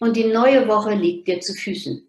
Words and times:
Und 0.00 0.16
die 0.16 0.24
neue 0.24 0.68
Woche 0.68 0.94
liegt 0.94 1.26
dir 1.26 1.40
zu 1.40 1.54
Füßen. 1.54 2.06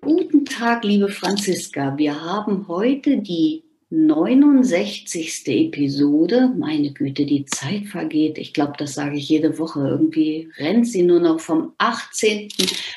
Guten 0.00 0.44
Tag, 0.44 0.84
liebe 0.84 1.08
Franziska. 1.08 1.98
Wir 1.98 2.22
haben 2.22 2.68
heute 2.68 3.18
die 3.18 3.64
69. 3.90 5.46
Episode. 5.46 6.52
Meine 6.56 6.92
Güte, 6.92 7.26
die 7.26 7.44
Zeit 7.46 7.86
vergeht. 7.86 8.38
Ich 8.38 8.54
glaube, 8.54 8.74
das 8.78 8.94
sage 8.94 9.16
ich 9.16 9.28
jede 9.28 9.58
Woche. 9.58 9.80
Irgendwie 9.80 10.48
rennt 10.58 10.86
sie 10.86 11.02
nur 11.02 11.18
noch 11.18 11.40
vom 11.40 11.72
18. 11.78 12.50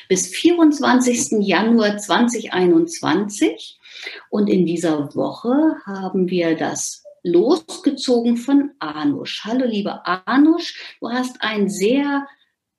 bis 0.08 0.28
24. 0.28 1.44
Januar 1.44 1.96
2021. 1.96 3.80
Und 4.30 4.48
in 4.48 4.66
dieser 4.66 5.14
Woche 5.14 5.76
haben 5.84 6.28
wir 6.28 6.56
das 6.56 7.02
losgezogen 7.22 8.36
von 8.36 8.72
Anusch. 8.78 9.44
Hallo, 9.44 9.64
liebe 9.64 10.04
Anusch, 10.06 10.96
du 11.00 11.10
hast 11.10 11.40
ein 11.40 11.68
sehr 11.68 12.26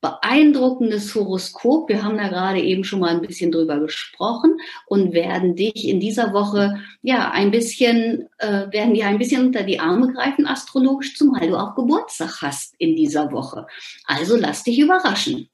beeindruckendes 0.03 1.15
Horoskop. 1.15 1.87
Wir 1.87 2.03
haben 2.03 2.17
da 2.17 2.27
gerade 2.27 2.59
eben 2.59 2.83
schon 2.83 2.99
mal 2.99 3.15
ein 3.15 3.21
bisschen 3.21 3.53
drüber 3.53 3.79
gesprochen 3.79 4.57
und 4.85 5.13
werden 5.13 5.55
dich 5.55 5.87
in 5.87 6.01
dieser 6.01 6.33
Woche 6.33 6.77
ja 7.01 7.31
ein 7.31 7.51
bisschen, 7.51 8.27
äh, 8.37 8.69
werden 8.69 8.93
dir 8.93 9.07
ein 9.07 9.17
bisschen 9.17 9.47
unter 9.47 9.63
die 9.63 9.79
Arme 9.79 10.11
greifen, 10.11 10.45
astrologisch, 10.45 11.15
zumal 11.15 11.47
du 11.47 11.55
auch 11.55 11.73
Geburtstag 11.73 12.41
hast 12.41 12.75
in 12.79 12.97
dieser 12.97 13.31
Woche. 13.31 13.65
Also 14.05 14.35
lass 14.35 14.65
dich 14.65 14.77
überraschen. 14.77 15.47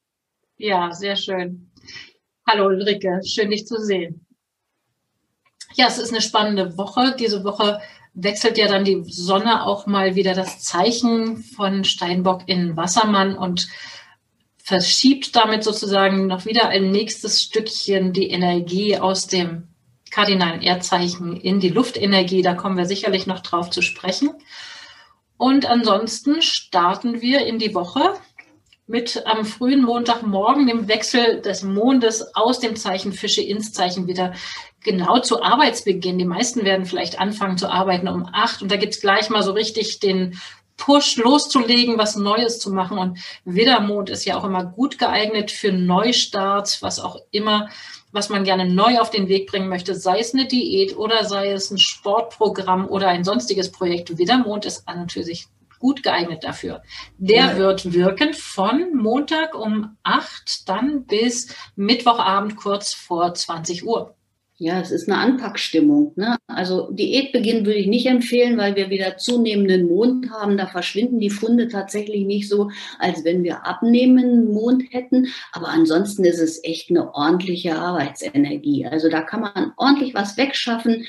Ja, 0.57 0.91
sehr 0.91 1.15
schön. 1.15 1.71
Hallo 2.47 2.65
Ulrike, 2.65 3.21
schön 3.23 3.51
dich 3.51 3.67
zu 3.67 3.77
sehen. 3.77 4.25
Ja, 5.75 5.87
es 5.87 5.97
ist 5.97 6.11
eine 6.11 6.21
spannende 6.21 6.77
Woche. 6.77 7.15
Diese 7.17 7.43
Woche 7.43 7.79
wechselt 8.13 8.57
ja 8.57 8.67
dann 8.67 8.85
die 8.85 9.03
Sonne 9.05 9.65
auch 9.65 9.85
mal 9.85 10.15
wieder 10.15 10.33
das 10.33 10.59
Zeichen 10.59 11.37
von 11.37 11.83
Steinbock 11.83 12.41
in 12.47 12.75
Wassermann 12.75 13.37
und 13.37 13.67
verschiebt 14.57 15.35
damit 15.35 15.63
sozusagen 15.63 16.27
noch 16.27 16.45
wieder 16.45 16.69
ein 16.69 16.91
nächstes 16.91 17.41
Stückchen 17.41 18.13
die 18.13 18.29
Energie 18.29 18.97
aus 18.97 19.27
dem 19.27 19.67
kardinalen 20.11 20.61
Erdzeichen 20.61 21.35
in 21.35 21.59
die 21.59 21.69
Luftenergie. 21.69 22.41
Da 22.41 22.55
kommen 22.55 22.77
wir 22.77 22.85
sicherlich 22.85 23.27
noch 23.27 23.39
drauf 23.39 23.69
zu 23.69 23.81
sprechen. 23.81 24.31
Und 25.37 25.65
ansonsten 25.67 26.41
starten 26.41 27.21
wir 27.21 27.45
in 27.45 27.59
die 27.59 27.73
Woche 27.73 28.13
mit 28.89 29.23
am 29.27 29.45
frühen 29.45 29.83
Montagmorgen 29.83 30.65
dem 30.65 30.87
Wechsel 30.87 31.41
des 31.41 31.61
Mondes 31.61 32.35
aus 32.35 32.59
dem 32.59 32.75
Zeichen 32.75 33.13
Fische 33.13 33.41
ins 33.41 33.71
Zeichen 33.71 34.07
wieder 34.07 34.33
genau 34.83 35.19
zu 35.19 35.43
Arbeitsbeginn. 35.43 36.17
Die 36.17 36.25
meisten 36.25 36.65
werden 36.65 36.87
vielleicht 36.87 37.19
anfangen 37.19 37.59
zu 37.59 37.69
arbeiten 37.69 38.07
um 38.07 38.27
acht 38.33 38.63
und 38.63 38.71
da 38.71 38.77
gibt's 38.77 38.99
gleich 38.99 39.29
mal 39.29 39.43
so 39.43 39.51
richtig 39.51 39.99
den 39.99 40.39
Push 40.75 41.17
loszulegen, 41.17 41.99
was 41.99 42.15
Neues 42.15 42.59
zu 42.59 42.71
machen. 42.71 42.97
Und 42.97 43.19
Widdermond 43.45 44.09
ist 44.09 44.25
ja 44.25 44.37
auch 44.37 44.43
immer 44.43 44.65
gut 44.65 44.97
geeignet 44.97 45.51
für 45.51 45.71
Neustarts, 45.71 46.81
was 46.81 46.99
auch 46.99 47.17
immer, 47.29 47.69
was 48.11 48.29
man 48.29 48.43
gerne 48.43 48.67
neu 48.67 48.97
auf 48.97 49.11
den 49.11 49.27
Weg 49.27 49.51
bringen 49.51 49.69
möchte, 49.69 49.93
sei 49.93 50.19
es 50.19 50.33
eine 50.33 50.47
Diät 50.47 50.97
oder 50.97 51.25
sei 51.25 51.51
es 51.51 51.69
ein 51.69 51.77
Sportprogramm 51.77 52.87
oder 52.87 53.09
ein 53.09 53.23
sonstiges 53.23 53.71
Projekt. 53.71 54.17
Widdermond 54.17 54.65
ist 54.65 54.87
an 54.87 55.01
und 55.01 55.11
für 55.11 55.23
sich 55.23 55.47
gut 55.79 56.03
geeignet 56.03 56.43
dafür. 56.43 56.83
Der 57.17 57.57
wird 57.57 57.93
wirken 57.93 58.33
von 58.33 58.95
Montag 58.95 59.55
um 59.55 59.97
acht 60.03 60.67
dann 60.69 61.05
bis 61.05 61.55
Mittwochabend 61.75 62.55
kurz 62.57 62.93
vor 62.93 63.33
20 63.33 63.85
Uhr. 63.85 64.15
Ja, 64.61 64.81
es 64.81 64.91
ist 64.91 65.07
eine 65.07 65.17
Anpackstimmung. 65.19 66.11
Ne? 66.17 66.35
Also 66.47 66.91
Diätbeginn 66.91 67.65
würde 67.65 67.79
ich 67.79 67.87
nicht 67.87 68.07
empfehlen, 68.07 68.57
weil 68.57 68.75
wir 68.75 68.89
wieder 68.89 69.15
zunehmenden 69.15 69.87
Mond 69.87 70.29
haben. 70.31 70.57
Da 70.57 70.67
verschwinden 70.67 71.21
die 71.21 71.29
Funde 71.29 71.69
tatsächlich 71.69 72.25
nicht 72.25 72.49
so, 72.49 72.69
als 72.99 73.23
wenn 73.23 73.45
wir 73.45 73.65
abnehmenden 73.65 74.51
Mond 74.51 74.83
hätten. 74.91 75.27
Aber 75.53 75.69
ansonsten 75.69 76.25
ist 76.25 76.41
es 76.41 76.61
echt 76.65 76.89
eine 76.89 77.13
ordentliche 77.13 77.77
Arbeitsenergie. 77.77 78.85
Also 78.85 79.07
da 79.07 79.21
kann 79.21 79.39
man 79.39 79.71
ordentlich 79.77 80.13
was 80.13 80.35
wegschaffen 80.35 81.05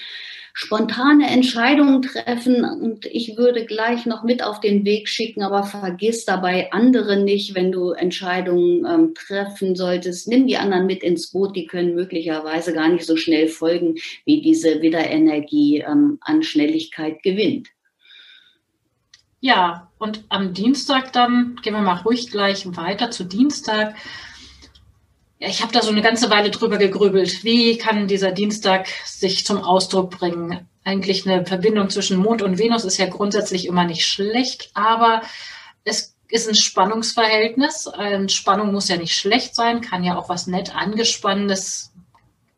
spontane 0.63 1.31
Entscheidungen 1.31 2.03
treffen 2.03 2.65
und 2.65 3.07
ich 3.07 3.39
würde 3.39 3.65
gleich 3.65 4.05
noch 4.05 4.25
mit 4.25 4.43
auf 4.43 4.61
den 4.61 4.85
Weg 4.85 5.09
schicken, 5.09 5.43
aber 5.43 5.63
vergiss 5.63 6.27
dabei 6.27 6.71
andere 6.71 7.17
nicht, 7.17 7.55
wenn 7.55 7.73
du 7.73 7.93
Entscheidungen 7.93 8.85
ähm, 8.85 9.15
treffen 9.15 9.75
solltest. 9.75 10.29
Nimm 10.29 10.47
die 10.47 10.59
anderen 10.59 10.85
mit 10.85 11.03
ins 11.03 11.31
Boot, 11.31 11.57
die 11.57 11.67
können 11.67 11.95
möglicherweise 11.95 12.75
gar 12.75 12.91
nicht 12.91 13.07
so 13.07 13.17
schnell 13.17 13.49
folgen, 13.49 13.95
wie 14.27 14.43
diese 14.43 14.83
Wiederenergie 14.83 15.79
ähm, 15.79 16.19
an 16.21 16.43
Schnelligkeit 16.43 17.23
gewinnt. 17.23 17.69
Ja, 19.41 19.91
und 19.99 20.25
am 20.29 20.53
Dienstag 20.53 21.15
dann, 21.15 21.57
gehen 21.63 21.73
wir 21.73 21.81
mal 21.81 22.03
ruhig 22.03 22.31
gleich 22.31 22.67
weiter 22.77 23.11
zu 23.11 23.25
Dienstag. 23.25 23.95
Ja, 25.43 25.49
ich 25.49 25.63
habe 25.63 25.73
da 25.73 25.81
so 25.81 25.91
eine 25.91 26.03
ganze 26.03 26.29
Weile 26.29 26.51
drüber 26.51 26.77
gegrübelt. 26.77 27.45
Wie 27.45 27.79
kann 27.79 28.07
dieser 28.07 28.31
Dienstag 28.31 28.89
sich 29.07 29.47
zum 29.47 29.65
Ausdruck 29.65 30.11
bringen? 30.11 30.69
Eigentlich 30.85 31.27
eine 31.27 31.47
Verbindung 31.47 31.89
zwischen 31.89 32.19
Mond 32.19 32.43
und 32.43 32.59
Venus 32.59 32.85
ist 32.85 32.99
ja 32.99 33.07
grundsätzlich 33.07 33.67
immer 33.67 33.85
nicht 33.85 34.07
schlecht, 34.07 34.71
aber 34.75 35.23
es 35.83 36.15
ist 36.29 36.47
ein 36.47 36.55
Spannungsverhältnis. 36.55 37.89
Eine 37.89 38.29
Spannung 38.29 38.71
muss 38.71 38.89
ja 38.89 38.99
nicht 38.99 39.15
schlecht 39.15 39.55
sein, 39.55 39.81
kann 39.81 40.05
ja 40.05 40.19
auch 40.19 40.29
was 40.29 40.47
nett 40.47 40.77
angespanntes, 40.77 41.91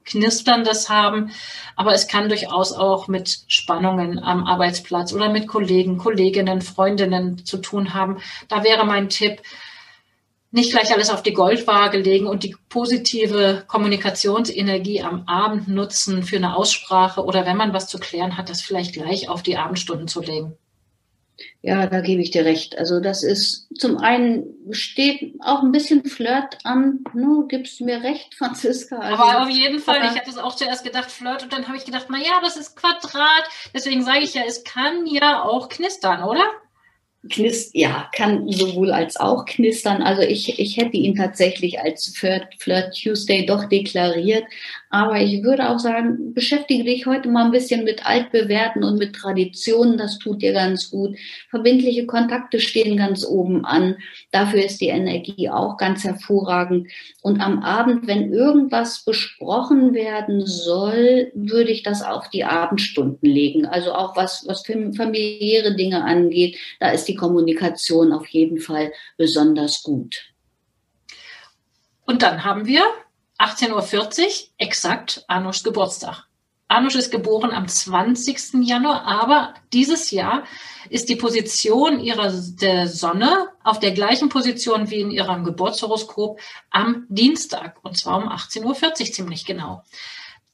knisterndes 0.05 0.89
haben, 0.89 1.31
aber 1.77 1.95
es 1.95 2.09
kann 2.09 2.29
durchaus 2.29 2.73
auch 2.73 3.07
mit 3.07 3.45
Spannungen 3.47 4.19
am 4.19 4.45
Arbeitsplatz 4.45 5.13
oder 5.13 5.29
mit 5.29 5.47
Kollegen, 5.47 5.99
Kolleginnen, 5.99 6.61
Freundinnen 6.61 7.45
zu 7.45 7.59
tun 7.59 7.95
haben. 7.95 8.21
Da 8.49 8.65
wäre 8.65 8.85
mein 8.85 9.09
Tipp, 9.09 9.41
nicht 10.53 10.71
gleich 10.71 10.93
alles 10.93 11.11
auf 11.11 11.23
die 11.23 11.33
Goldwaage 11.33 11.99
legen 11.99 12.27
und 12.27 12.45
die 12.45 12.55
positive 12.69 13.65
Kommunikationsenergie 13.67 15.03
am 15.03 15.27
Abend 15.27 15.67
nutzen 15.67 16.23
für 16.23 16.37
eine 16.37 16.55
Aussprache 16.55 17.25
oder 17.25 17.47
wenn 17.47 17.57
man 17.57 17.73
was 17.73 17.89
zu 17.89 17.99
klären 17.99 18.37
hat, 18.37 18.51
das 18.51 18.61
vielleicht 18.61 18.93
gleich 18.93 19.29
auf 19.29 19.43
die 19.43 19.57
Abendstunden 19.57 20.09
zu 20.09 20.21
legen. 20.21 20.57
Ja, 21.63 21.87
da 21.87 22.01
gebe 22.01 22.21
ich 22.21 22.31
dir 22.31 22.45
recht. 22.45 22.77
Also 22.77 23.01
das 23.01 23.23
ist 23.23 23.69
zum 23.79 23.97
einen 23.99 24.45
steht 24.73 25.35
auch 25.41 25.63
ein 25.63 25.73
bisschen 25.73 26.05
Flirt 26.05 26.59
an. 26.65 27.05
Ne? 27.15 27.47
Gibst 27.49 27.81
du 27.81 27.85
mir 27.85 28.03
recht, 28.03 28.35
Franziska? 28.39 28.99
Also, 28.99 29.23
aber 29.23 29.43
auf 29.43 29.49
jeden 29.49 29.79
Fall, 29.79 30.01
ich 30.05 30.19
hatte 30.19 30.31
es 30.31 30.39
auch 30.39 30.55
zuerst 30.55 30.85
gedacht 30.85 31.11
Flirt 31.11 31.43
und 31.43 31.53
dann 31.53 31.67
habe 31.67 31.77
ich 31.77 31.85
gedacht, 31.85 32.07
na 32.11 32.19
ja, 32.19 32.41
das 32.43 32.57
ist 32.57 32.77
Quadrat. 32.77 33.49
Deswegen 33.75 34.05
sage 34.05 34.21
ich 34.21 34.35
ja, 34.35 34.43
es 34.47 34.65
kann 34.65 35.07
ja 35.07 35.43
auch 35.45 35.69
knistern, 35.71 36.23
oder? 36.25 36.45
Knist, 37.31 37.75
ja, 37.75 38.11
kann 38.15 38.51
sowohl 38.51 38.91
als 38.91 39.17
auch 39.17 39.45
knistern. 39.45 40.03
Also 40.03 40.23
ich, 40.23 40.59
ich 40.59 40.77
hätte 40.77 40.97
ihn 40.97 41.15
tatsächlich 41.15 41.81
als 41.81 42.09
Flirt, 42.09 42.49
Flirt 42.59 42.95
Tuesday 43.01 43.47
doch 43.47 43.69
deklariert. 43.69 44.45
Aber 44.95 45.19
ich 45.23 45.43
würde 45.43 45.71
auch 45.71 45.79
sagen, 45.79 46.35
beschäftige 46.35 46.85
dich 46.85 47.07
heute 47.07 47.31
mal 47.31 47.47
ein 47.47 47.51
bisschen 47.51 47.83
mit 47.83 48.05
Altbewerten 48.05 48.85
und 48.85 48.99
mit 48.99 49.17
Traditionen. 49.17 49.97
Das 49.97 50.19
tut 50.19 50.43
dir 50.43 50.53
ganz 50.53 50.91
gut. 50.91 51.17
Verbindliche 51.49 52.05
Kontakte 52.05 52.61
stehen 52.61 52.99
ganz 52.99 53.25
oben 53.25 53.65
an. 53.65 53.97
Dafür 54.33 54.63
ist 54.63 54.83
die 54.83 54.89
Energie 54.89 55.49
auch 55.49 55.79
ganz 55.79 56.05
hervorragend. 56.05 56.89
Und 57.23 57.41
am 57.41 57.63
Abend, 57.63 58.07
wenn 58.07 58.35
irgendwas 58.35 59.03
besprochen 59.03 59.95
werden 59.95 60.45
soll, 60.45 61.33
würde 61.35 61.71
ich 61.71 61.83
das 61.83 62.03
auf 62.03 62.29
die 62.29 62.45
Abendstunden 62.45 63.27
legen. 63.27 63.65
Also 63.65 63.95
auch 63.95 64.15
was, 64.15 64.45
was 64.47 64.63
familiäre 64.67 65.75
Dinge 65.75 66.05
angeht, 66.05 66.59
da 66.81 66.91
ist 66.91 67.07
die 67.07 67.15
Kommunikation 67.15 68.13
auf 68.13 68.27
jeden 68.27 68.59
Fall 68.59 68.93
besonders 69.17 69.83
gut. 69.83 70.35
Und 72.05 72.21
dann 72.21 72.45
haben 72.45 72.67
wir 72.67 72.83
18.40 73.43 74.21
Uhr, 74.21 74.29
exakt 74.59 75.25
Anuschs 75.27 75.65
Geburtstag. 75.65 76.29
Anusch 76.69 76.95
ist 76.95 77.11
geboren 77.11 77.51
am 77.51 77.67
20. 77.67 78.65
Januar, 78.65 79.05
aber 79.05 79.55
dieses 79.73 80.13
Jahr 80.13 80.45
ist 80.89 81.09
die 81.09 81.17
Position 81.17 81.99
ihrer 81.99 82.33
der 82.33 82.87
Sonne 82.87 83.49
auf 83.65 83.81
der 83.81 83.91
gleichen 83.91 84.29
Position 84.29 84.91
wie 84.91 85.01
in 85.01 85.11
ihrem 85.11 85.43
Geburtshoroskop 85.43 86.41
am 86.71 87.05
Dienstag 87.09 87.79
und 87.83 87.99
zwar 87.99 88.19
um 88.19 88.29
18.40 88.29 88.65
Uhr 88.65 89.05
ziemlich 89.13 89.45
genau. 89.45 89.83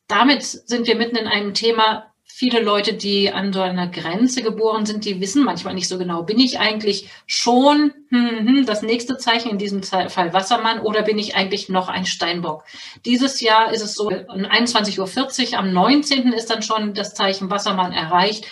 Damit 0.06 0.43
sind 0.43 0.87
wir 0.87 0.96
mitten 0.96 1.17
in 1.17 1.26
einem 1.26 1.52
Thema 1.52 2.11
viele 2.30 2.60
Leute, 2.60 2.94
die 2.94 3.32
an 3.32 3.52
so 3.52 3.60
einer 3.60 3.88
Grenze 3.88 4.42
geboren 4.42 4.86
sind, 4.86 5.04
die 5.04 5.20
wissen 5.20 5.42
manchmal 5.42 5.75
nicht 5.75 5.88
so 5.88 5.98
genau, 5.98 6.22
bin 6.22 6.38
ich 6.38 6.60
eigentlich 6.60 7.08
schon 7.26 7.92
hm, 8.10 8.46
hm, 8.46 8.66
das 8.66 8.82
nächste 8.82 9.16
Zeichen, 9.16 9.50
in 9.50 9.58
diesem 9.58 9.82
Fall 9.82 10.32
Wassermann, 10.32 10.80
oder 10.80 11.02
bin 11.02 11.19
ich 11.19 11.34
eigentlich 11.34 11.69
noch 11.69 11.88
ein 11.88 12.06
Steinbock? 12.06 12.64
Dieses 13.04 13.40
Jahr 13.40 13.72
ist 13.72 13.82
es 13.82 13.94
so, 13.94 14.08
um 14.08 14.44
21.40 14.44 15.52
Uhr, 15.52 15.58
am 15.58 15.72
19. 15.72 16.32
ist 16.32 16.50
dann 16.50 16.62
schon 16.62 16.94
das 16.94 17.14
Zeichen 17.14 17.50
Wassermann 17.50 17.92
erreicht. 17.92 18.46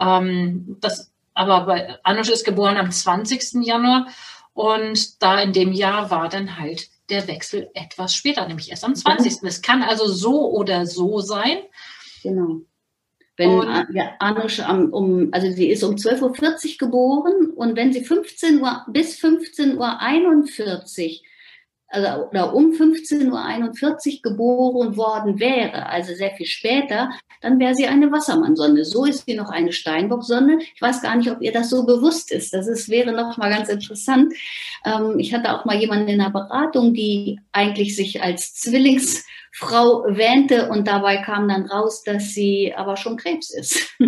Ähm, 0.00 0.76
das, 0.80 1.10
aber 1.32 1.62
bei 1.62 1.98
Anush 2.02 2.28
ist 2.28 2.44
geboren 2.44 2.76
am 2.76 2.90
20. 2.90 3.64
Januar 3.64 4.08
und 4.52 5.22
da 5.22 5.40
in 5.40 5.52
dem 5.52 5.72
Jahr 5.72 6.10
war 6.10 6.28
dann 6.28 6.58
halt 6.58 6.88
der 7.08 7.26
Wechsel 7.28 7.70
etwas 7.74 8.14
später, 8.14 8.46
nämlich 8.46 8.70
erst 8.70 8.84
am 8.84 8.94
20. 8.94 9.42
Es 9.44 9.62
kann 9.62 9.82
also 9.82 10.06
so 10.06 10.50
oder 10.50 10.84
so 10.86 11.20
sein. 11.20 11.58
Genau. 12.22 12.60
Wenn 13.40 13.48
und, 13.48 13.86
ja, 13.94 14.12
Anush 14.18 14.60
um, 14.68 15.30
also 15.32 15.50
sie 15.50 15.70
ist 15.70 15.82
um 15.82 15.94
12.40 15.94 16.72
Uhr 16.72 16.78
geboren 16.78 17.50
und 17.56 17.74
wenn 17.74 17.90
sie 17.90 18.04
15 18.04 18.60
Uhr 18.60 18.84
bis 18.88 19.18
15.41 19.18 19.78
Uhr 19.78 21.26
also, 21.88 22.26
oder 22.28 22.54
um 22.54 22.72
15.41 22.72 24.16
Uhr 24.16 24.22
geboren 24.22 24.96
worden 24.98 25.40
wäre, 25.40 25.86
also 25.86 26.14
sehr 26.14 26.32
viel 26.32 26.46
später, 26.46 27.10
dann 27.40 27.58
wäre 27.58 27.74
sie 27.74 27.86
eine 27.86 28.12
Wassermannsonne. 28.12 28.84
So 28.84 29.06
ist 29.06 29.24
sie 29.26 29.34
noch 29.34 29.48
eine 29.48 29.72
Steinbocksonne. 29.72 30.58
Ich 30.74 30.82
weiß 30.82 31.00
gar 31.00 31.16
nicht, 31.16 31.30
ob 31.30 31.40
ihr 31.40 31.52
das 31.52 31.70
so 31.70 31.86
bewusst 31.86 32.30
ist. 32.30 32.52
Das 32.52 32.68
ist, 32.68 32.90
wäre 32.90 33.12
noch 33.12 33.38
mal 33.38 33.50
ganz 33.50 33.70
interessant. 33.70 34.34
Ähm, 34.84 35.18
ich 35.18 35.32
hatte 35.32 35.52
auch 35.52 35.64
mal 35.64 35.78
jemanden 35.78 36.08
in 36.08 36.18
der 36.18 36.28
Beratung, 36.28 36.92
die 36.92 37.40
eigentlich 37.52 37.96
sich 37.96 38.22
als 38.22 38.52
Zwillingsfrau 39.52 40.04
wähnte 40.16 40.68
und 40.70 40.86
dabei 40.86 41.18
kam 41.18 41.48
dann 41.48 41.66
raus, 41.66 42.02
dass 42.02 42.32
sie 42.34 42.72
aber 42.74 42.96
schon 42.96 43.16
Krebs 43.16 43.50
ist. 43.50 43.94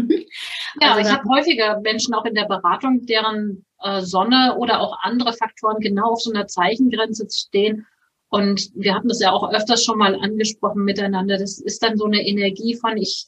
ja, 0.81 0.95
also 0.95 1.01
ich 1.01 1.15
habe 1.15 1.29
häufiger 1.29 1.81
Menschen 1.81 2.15
auch 2.15 2.25
in 2.25 2.35
der 2.35 2.47
Beratung, 2.47 3.05
deren 3.07 3.65
äh, 3.81 4.01
Sonne 4.03 4.57
oder 4.59 4.81
auch 4.81 4.99
andere 5.03 5.33
Faktoren 5.33 5.81
genau 5.81 6.13
auf 6.13 6.21
so 6.21 6.33
einer 6.33 6.47
Zeichengrenze 6.47 7.27
stehen. 7.31 7.87
Und 8.29 8.71
wir 8.75 8.95
hatten 8.95 9.09
das 9.09 9.21
ja 9.21 9.33
auch 9.33 9.53
öfters 9.53 9.85
schon 9.85 9.99
mal 9.99 10.15
angesprochen 10.15 10.85
miteinander. 10.85 11.37
Das 11.37 11.59
ist 11.59 11.83
dann 11.83 11.99
so 11.99 12.07
eine 12.07 12.27
Energie 12.27 12.75
von, 12.77 12.97
ich 12.97 13.27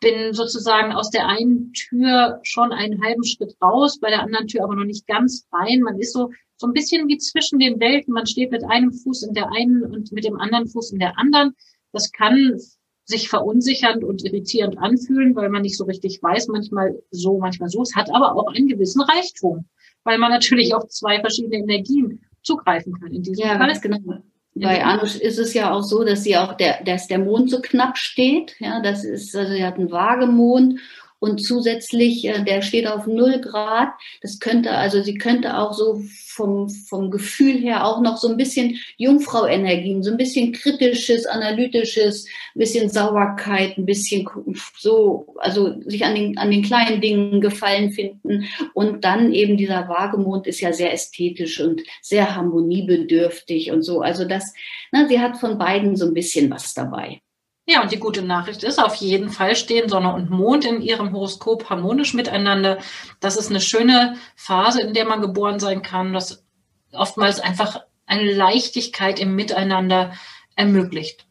bin 0.00 0.32
sozusagen 0.32 0.92
aus 0.92 1.10
der 1.10 1.26
einen 1.26 1.72
Tür 1.72 2.40
schon 2.42 2.72
einen 2.72 3.02
halben 3.02 3.24
Schritt 3.24 3.56
raus, 3.62 3.98
bei 4.00 4.10
der 4.10 4.22
anderen 4.22 4.46
Tür 4.46 4.64
aber 4.64 4.76
noch 4.76 4.84
nicht 4.84 5.06
ganz 5.06 5.46
rein. 5.52 5.80
Man 5.80 5.98
ist 5.98 6.12
so, 6.12 6.30
so 6.58 6.66
ein 6.66 6.74
bisschen 6.74 7.08
wie 7.08 7.16
zwischen 7.18 7.58
den 7.58 7.80
Welten. 7.80 8.12
Man 8.12 8.26
steht 8.26 8.50
mit 8.50 8.64
einem 8.64 8.92
Fuß 8.92 9.22
in 9.22 9.32
der 9.32 9.50
einen 9.52 9.82
und 9.82 10.12
mit 10.12 10.24
dem 10.24 10.38
anderen 10.38 10.68
Fuß 10.68 10.92
in 10.92 10.98
der 10.98 11.18
anderen. 11.18 11.54
Das 11.92 12.12
kann 12.12 12.58
sich 13.06 13.30
verunsichernd 13.30 14.04
und 14.04 14.22
irritierend 14.22 14.76
anfühlen, 14.76 15.34
weil 15.34 15.48
man 15.48 15.62
nicht 15.62 15.78
so 15.78 15.84
richtig 15.84 16.22
weiß, 16.22 16.48
manchmal 16.48 17.02
so, 17.10 17.38
manchmal 17.38 17.70
so. 17.70 17.80
Es 17.80 17.96
hat 17.96 18.14
aber 18.14 18.36
auch 18.36 18.52
einen 18.52 18.68
gewissen 18.68 19.00
Reichtum 19.00 19.64
weil 20.08 20.18
man 20.18 20.30
natürlich 20.30 20.74
auf 20.74 20.88
zwei 20.88 21.20
verschiedene 21.20 21.56
Energien 21.56 22.24
zugreifen 22.42 22.98
kann 22.98 23.12
in 23.12 23.22
diesem 23.22 23.44
ja, 23.44 23.58
Fall. 23.58 23.78
Genau. 23.82 24.14
Bei 24.54 24.82
Anush 24.82 25.16
ist 25.16 25.38
es 25.38 25.52
ja 25.52 25.70
auch 25.70 25.82
so, 25.82 26.02
dass 26.02 26.24
sie 26.24 26.36
auch 26.36 26.54
der, 26.54 26.82
dass 26.82 27.06
der 27.06 27.18
Mond 27.18 27.50
so 27.50 27.60
knapp 27.60 27.98
steht. 27.98 28.56
Ja, 28.58 28.80
das 28.80 29.04
ist, 29.04 29.36
also 29.36 29.52
sie 29.52 29.64
hat 29.64 29.74
einen 29.74 29.92
Waagemond 29.92 30.80
und 31.20 31.44
zusätzlich, 31.44 32.24
äh, 32.26 32.44
der 32.44 32.62
steht 32.62 32.86
auf 32.86 33.06
null 33.06 33.40
Grad. 33.40 33.88
Das 34.22 34.38
könnte, 34.38 34.72
also 34.72 35.02
sie 35.02 35.18
könnte 35.18 35.58
auch 35.58 35.72
so 35.72 36.00
vom, 36.26 36.70
vom 36.70 37.10
Gefühl 37.10 37.58
her 37.58 37.84
auch 37.84 38.00
noch 38.00 38.16
so 38.16 38.28
ein 38.28 38.36
bisschen 38.36 38.78
Jungfrau-Energien, 38.96 40.02
so 40.02 40.12
ein 40.12 40.16
bisschen 40.16 40.52
kritisches, 40.52 41.26
analytisches, 41.26 42.26
ein 42.54 42.60
bisschen 42.60 42.88
Sauberkeit, 42.88 43.76
ein 43.76 43.86
bisschen 43.86 44.28
so, 44.76 45.34
also 45.38 45.80
sich 45.82 46.04
an 46.04 46.14
den, 46.14 46.38
an 46.38 46.50
den 46.50 46.62
kleinen 46.62 47.00
Dingen 47.00 47.40
gefallen 47.40 47.90
finden. 47.90 48.44
Und 48.74 49.04
dann 49.04 49.32
eben 49.32 49.56
dieser 49.56 49.88
Wagemond 49.88 50.46
ist 50.46 50.60
ja 50.60 50.72
sehr 50.72 50.92
ästhetisch 50.92 51.60
und 51.60 51.82
sehr 52.00 52.36
harmoniebedürftig 52.36 53.72
und 53.72 53.82
so. 53.82 54.00
Also 54.00 54.24
das, 54.24 54.54
na, 54.92 55.08
sie 55.08 55.20
hat 55.20 55.38
von 55.38 55.58
beiden 55.58 55.96
so 55.96 56.06
ein 56.06 56.14
bisschen 56.14 56.50
was 56.50 56.74
dabei. 56.74 57.20
Ja, 57.70 57.82
und 57.82 57.92
die 57.92 57.98
gute 57.98 58.22
Nachricht 58.22 58.64
ist, 58.64 58.82
auf 58.82 58.94
jeden 58.94 59.28
Fall 59.28 59.54
stehen 59.54 59.90
Sonne 59.90 60.14
und 60.14 60.30
Mond 60.30 60.64
in 60.64 60.80
ihrem 60.80 61.12
Horoskop 61.12 61.68
harmonisch 61.68 62.14
miteinander. 62.14 62.78
Das 63.20 63.36
ist 63.36 63.50
eine 63.50 63.60
schöne 63.60 64.16
Phase, 64.36 64.80
in 64.80 64.94
der 64.94 65.04
man 65.04 65.20
geboren 65.20 65.60
sein 65.60 65.82
kann, 65.82 66.14
das 66.14 66.46
oftmals 66.92 67.40
einfach 67.40 67.82
eine 68.06 68.32
Leichtigkeit 68.32 69.20
im 69.20 69.34
Miteinander 69.34 70.14
ermöglicht. 70.56 71.26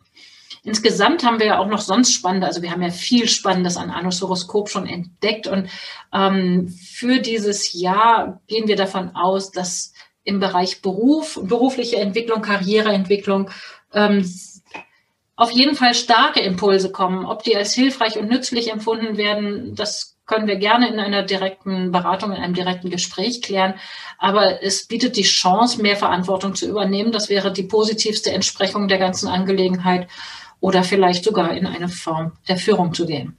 Insgesamt 0.64 1.24
haben 1.24 1.40
wir 1.40 1.48
ja 1.48 1.58
auch 1.58 1.66
noch 1.66 1.82
sonst 1.82 2.14
spannende, 2.14 2.46
also 2.46 2.62
wir 2.62 2.70
haben 2.70 2.84
ja 2.84 2.92
viel 2.92 3.28
Spannendes 3.28 3.76
an 3.76 3.90
Anus 3.90 4.22
Horoskop 4.22 4.70
schon 4.70 4.86
entdeckt 4.86 5.48
und 5.48 5.72
ähm, 6.14 6.68
für 6.68 7.18
dieses 7.18 7.74
Jahr 7.74 8.42
gehen 8.46 8.68
wir 8.68 8.76
davon 8.76 9.16
aus, 9.16 9.50
dass 9.50 9.94
im 10.24 10.40
Bereich 10.40 10.84
Beruf, 10.84 11.40
berufliche 11.42 11.96
Entwicklung, 11.96 12.44
Karriereentwicklung 12.44 13.50
ähm, 13.92 14.24
auf 15.38 15.52
jeden 15.52 15.76
Fall 15.76 15.94
starke 15.94 16.42
Impulse 16.42 16.92
kommen. 16.92 17.26
Ob 17.26 17.44
die 17.44 17.56
als 17.56 17.74
hilfreich 17.74 18.18
und 18.18 18.28
nützlich 18.28 18.72
empfunden 18.72 19.18
werden, 19.18 19.76
das 19.76 20.18
können 20.26 20.48
wir 20.48 20.58
gerne 20.58 20.90
in 20.90 21.00
einer 21.00 21.24
direkten 21.24 21.92
Beratung, 21.92 22.32
in 22.32 22.42
einem 22.42 22.56
direkten 22.56 22.90
Gespräch 22.90 23.42
klären. 23.42 23.76
Aber 24.18 24.62
es 24.64 24.88
bietet 24.88 25.16
die 25.16 25.22
Chance, 25.22 25.82
mehr 25.82 25.96
Verantwortung 25.96 26.56
zu 26.56 26.68
übernehmen. 26.68 27.12
Das 27.12 27.30
wäre 27.30 27.54
die 27.54 27.64
positivste 27.64 28.32
Entsprechung 28.32 28.88
der 28.88 28.98
ganzen 28.98 29.30
Angelegenheit 29.30 30.08
oder 30.60 30.84
vielleicht 30.84 31.24
sogar 31.24 31.56
in 31.56 31.68
eine 31.68 31.88
Form 31.88 32.34
der 32.50 32.58
Führung 32.58 32.94
zu 32.94 33.06
gehen. 33.06 33.38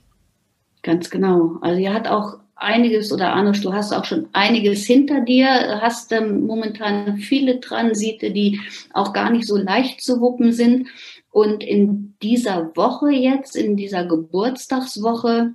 Ganz 0.82 1.10
genau. 1.10 1.58
Also 1.60 1.80
ihr 1.80 1.92
hat 1.92 2.06
auch 2.06 2.38
einiges 2.54 3.12
oder 3.12 3.32
Anusch, 3.32 3.60
du 3.60 3.72
hast 3.72 3.92
auch 3.92 4.04
schon 4.04 4.28
einiges 4.32 4.84
hinter 4.84 5.20
dir, 5.20 5.80
hast 5.80 6.12
ähm, 6.12 6.46
momentan 6.46 7.18
viele 7.18 7.60
Transite, 7.60 8.30
die 8.30 8.60
auch 8.92 9.12
gar 9.12 9.30
nicht 9.30 9.46
so 9.46 9.56
leicht 9.56 10.00
zu 10.00 10.20
wuppen 10.20 10.52
sind. 10.52 10.88
Und 11.30 11.62
in 11.62 12.16
dieser 12.22 12.74
Woche 12.76 13.10
jetzt, 13.10 13.56
in 13.56 13.76
dieser 13.76 14.04
Geburtstagswoche, 14.04 15.54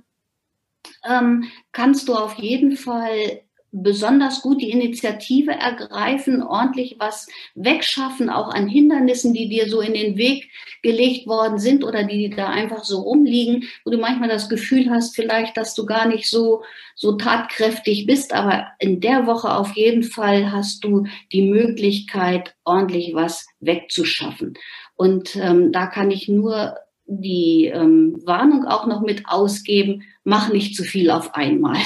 ähm, 1.04 1.44
kannst 1.72 2.08
du 2.08 2.14
auf 2.14 2.34
jeden 2.34 2.76
Fall 2.76 3.42
besonders 3.74 4.40
gut 4.40 4.62
die 4.62 4.70
Initiative 4.70 5.50
ergreifen, 5.50 6.42
ordentlich 6.42 6.96
was 7.00 7.26
wegschaffen, 7.56 8.30
auch 8.30 8.48
an 8.54 8.68
Hindernissen, 8.68 9.34
die 9.34 9.48
dir 9.48 9.68
so 9.68 9.80
in 9.80 9.94
den 9.94 10.16
Weg 10.16 10.48
gelegt 10.82 11.26
worden 11.26 11.58
sind 11.58 11.82
oder 11.82 12.04
die 12.04 12.30
da 12.30 12.50
einfach 12.50 12.84
so 12.84 13.00
rumliegen, 13.00 13.64
wo 13.84 13.90
du 13.90 13.98
manchmal 13.98 14.28
das 14.28 14.48
Gefühl 14.48 14.90
hast, 14.90 15.16
vielleicht, 15.16 15.56
dass 15.56 15.74
du 15.74 15.86
gar 15.86 16.06
nicht 16.06 16.30
so, 16.30 16.62
so 16.94 17.12
tatkräftig 17.12 18.06
bist, 18.06 18.32
aber 18.32 18.68
in 18.78 19.00
der 19.00 19.26
Woche 19.26 19.52
auf 19.52 19.74
jeden 19.74 20.04
Fall 20.04 20.52
hast 20.52 20.84
du 20.84 21.06
die 21.32 21.42
Möglichkeit, 21.42 22.54
ordentlich 22.64 23.12
was 23.14 23.44
wegzuschaffen. 23.58 24.54
Und 24.96 25.36
ähm, 25.36 25.72
da 25.72 25.86
kann 25.86 26.10
ich 26.10 26.28
nur 26.28 26.76
die 27.06 27.66
ähm, 27.66 28.16
Warnung 28.24 28.64
auch 28.64 28.86
noch 28.86 29.02
mit 29.02 29.24
ausgeben, 29.26 30.02
mach 30.24 30.50
nicht 30.52 30.76
zu 30.76 30.84
viel 30.84 31.10
auf 31.10 31.34
einmal. 31.34 31.78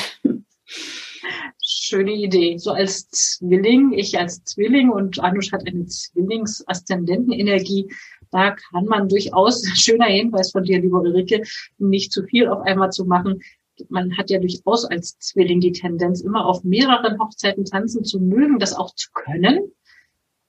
Schöne 1.60 2.12
Idee. 2.12 2.56
So 2.58 2.70
als 2.72 3.08
Zwilling, 3.10 3.92
ich 3.92 4.16
als 4.18 4.44
Zwilling 4.44 4.90
und 4.90 5.18
Anush 5.20 5.52
hat 5.52 5.66
eine 5.66 5.86
Zwillings-Aszendentenenergie. 5.86 7.90
Da 8.30 8.52
kann 8.52 8.84
man 8.84 9.08
durchaus, 9.08 9.66
schöner 9.74 10.06
Hinweis 10.06 10.52
von 10.52 10.64
dir, 10.64 10.80
liebe 10.80 10.96
Ulrike, 10.96 11.42
nicht 11.78 12.12
zu 12.12 12.22
viel 12.24 12.48
auf 12.48 12.60
einmal 12.62 12.90
zu 12.90 13.04
machen. 13.04 13.40
Man 13.88 14.16
hat 14.16 14.30
ja 14.30 14.38
durchaus 14.38 14.84
als 14.84 15.18
Zwilling 15.18 15.60
die 15.60 15.72
Tendenz, 15.72 16.20
immer 16.20 16.46
auf 16.46 16.62
mehreren 16.64 17.18
Hochzeiten 17.18 17.64
tanzen 17.64 18.04
zu 18.04 18.20
mögen, 18.20 18.58
das 18.58 18.74
auch 18.74 18.94
zu 18.94 19.08
können 19.12 19.72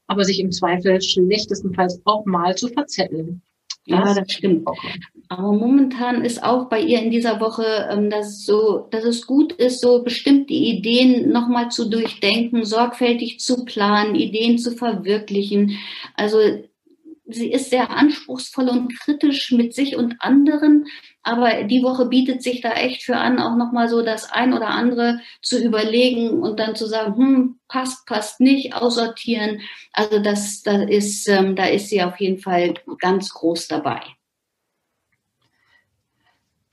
aber 0.10 0.24
sich 0.24 0.40
im 0.40 0.52
Zweifel 0.52 1.02
schlechtestenfalls 1.02 2.02
auch 2.06 2.26
mal 2.26 2.56
zu 2.56 2.68
verzetteln. 2.68 3.42
Ja, 3.86 4.14
das 4.14 4.32
stimmt. 4.32 4.68
Aber 5.30 5.54
momentan 5.54 6.24
ist 6.24 6.44
auch 6.44 6.70
bei 6.70 6.80
ihr 6.80 7.02
in 7.02 7.12
dieser 7.12 7.40
Woche, 7.40 7.88
ähm, 7.90 8.10
dass 8.10 8.28
es 8.28 8.46
so, 8.46 8.88
dass 8.92 9.04
es 9.04 9.26
gut 9.26 9.54
ist, 9.54 9.82
so 9.82 10.04
bestimmte 10.04 10.54
Ideen 10.54 11.32
nochmal 11.32 11.70
zu 11.70 11.90
durchdenken, 11.90 12.66
sorgfältig 12.66 13.40
zu 13.40 13.66
planen, 13.66 14.16
Ideen 14.16 14.58
zu 14.58 14.72
verwirklichen. 14.72 15.78
Also 16.16 16.40
sie 17.32 17.52
ist 17.52 17.70
sehr 17.70 17.90
anspruchsvoll 17.92 18.70
und 18.70 18.98
kritisch 19.00 19.52
mit 19.52 19.74
sich 19.74 19.96
und 19.96 20.16
anderen, 20.20 20.86
aber 21.24 21.64
die 21.64 21.84
Woche 21.84 22.06
bietet 22.06 22.42
sich 22.42 22.62
da 22.62 22.72
echt 22.72 23.04
für 23.04 23.18
an, 23.18 23.40
auch 23.40 23.56
nochmal 23.56 23.90
so 23.90 24.02
das 24.02 24.32
ein 24.32 24.54
oder 24.54 24.70
andere 24.70 25.20
zu 25.42 25.64
überlegen 25.64 26.42
und 26.42 26.60
dann 26.60 26.76
zu 26.76 26.88
sagen, 26.88 27.16
hm, 27.16 27.60
passt, 27.68 28.06
passt 28.06 28.40
nicht, 28.40 28.74
aussortieren. 28.74 29.62
Also 29.94 30.20
das, 30.20 30.64
da 30.64 30.82
ist, 30.84 31.28
ähm, 31.28 31.56
da 31.56 31.66
ist 31.66 31.90
sie 31.90 32.02
auf 32.02 32.20
jeden 32.20 32.40
Fall 32.40 32.74
ganz 33.00 33.34
groß 33.34 33.68
dabei. 33.68 34.02